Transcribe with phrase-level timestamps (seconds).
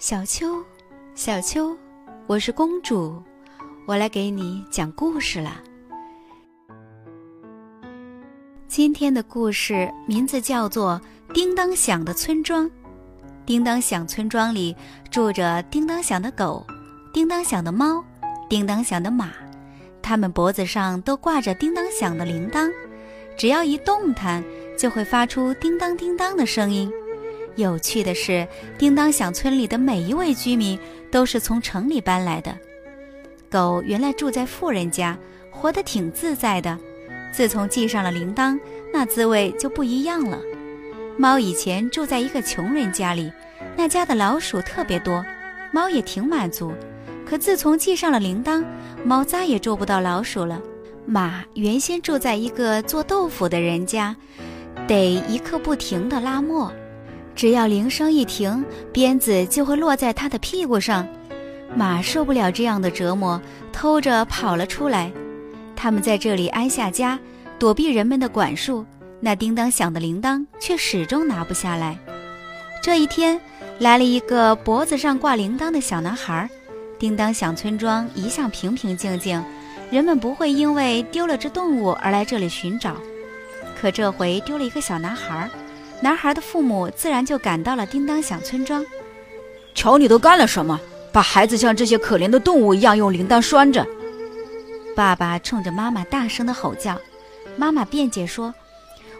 [0.00, 0.64] 小秋，
[1.14, 1.76] 小秋，
[2.26, 3.22] 我是公主，
[3.86, 5.60] 我来给你讲故事了。
[8.66, 10.98] 今天的故事名字叫做
[11.34, 12.64] 《叮当响的村庄》。
[13.44, 14.74] 叮当响村庄里
[15.10, 16.66] 住着叮当响的狗、
[17.12, 18.02] 叮当响的猫、
[18.48, 19.28] 叮当响的马，
[20.00, 22.70] 它们脖子上都挂着叮当响的铃铛，
[23.36, 24.42] 只要一动弹，
[24.78, 26.90] 就会发出叮当叮当的声音。
[27.56, 28.46] 有趣的是，
[28.78, 30.78] 叮当响村里的每一位居民
[31.10, 32.56] 都是从城里搬来的。
[33.50, 35.18] 狗原来住在富人家，
[35.50, 36.78] 活得挺自在的。
[37.32, 38.58] 自从系上了铃铛，
[38.92, 40.38] 那滋味就不一样了。
[41.16, 43.32] 猫以前住在一个穷人家里，
[43.76, 45.24] 那家的老鼠特别多，
[45.72, 46.72] 猫也挺满足。
[47.26, 48.64] 可自从系上了铃铛，
[49.04, 50.60] 猫再也捉不到老鼠了。
[51.06, 54.16] 马原先住在一个做豆腐的人家，
[54.86, 56.72] 得一刻不停地拉磨。
[57.40, 58.62] 只要铃声一停，
[58.92, 61.08] 鞭子就会落在他的屁股上。
[61.74, 63.40] 马受不了这样的折磨，
[63.72, 65.10] 偷着跑了出来。
[65.74, 67.18] 他们在这里安下家，
[67.58, 68.84] 躲避人们的管束。
[69.20, 71.98] 那叮当响的铃铛却始终拿不下来。
[72.82, 73.40] 这一天，
[73.78, 76.46] 来了一个脖子上挂铃铛的小男孩。
[76.98, 79.42] 叮当响村庄一向平平静静，
[79.90, 82.98] 人们不会因为丢了只动物而来这里寻找。
[83.80, 85.48] 可这回丢了一个小男孩。
[86.02, 88.84] 男孩的父母自然就赶到了叮当响村庄。
[89.74, 90.80] 瞧你都干了什么，
[91.12, 93.86] 把孩子像这些可怜的动物一样用铃铛拴着！
[94.96, 96.98] 爸爸冲着妈妈大声的吼叫。
[97.56, 98.54] 妈妈辩解说：“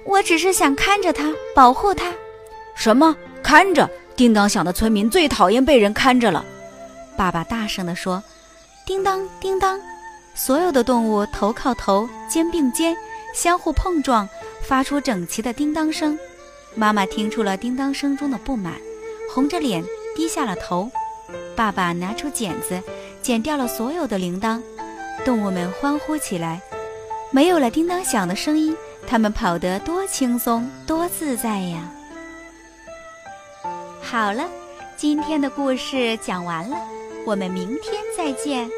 [0.04, 2.12] 我只是想看着他，保护他。”
[2.74, 3.88] 什么看着？
[4.16, 6.44] 叮当响的村民最讨厌被人看着了。
[7.16, 8.22] 爸爸大声地说
[8.86, 9.80] ：“叮当叮当！”
[10.34, 12.96] 所有的动物头靠头，肩并肩，
[13.34, 14.28] 相互碰撞，
[14.62, 16.18] 发出整齐的叮当声。
[16.74, 18.74] 妈妈听出了叮当声中的不满，
[19.34, 20.90] 红着脸低下了头。
[21.54, 22.82] 爸爸拿出剪子，
[23.22, 24.60] 剪掉了所有的铃铛。
[25.24, 26.60] 动物们欢呼起来。
[27.32, 28.76] 没有了叮当响的声音，
[29.06, 31.92] 它们跑得多轻松，多自在呀！
[34.02, 34.48] 好了，
[34.96, 36.76] 今天的故事讲完了，
[37.24, 38.68] 我们明天再见。